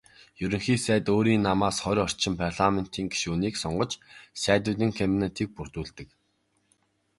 [0.43, 3.91] Ерөнхий сайд өөрийн намаас хорь орчим парламентын гишүүнийг сонгож
[4.41, 6.09] "Сайдуудын кабинет"-ийг бүрдүүлдэг.